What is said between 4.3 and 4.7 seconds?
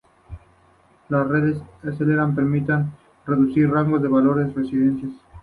de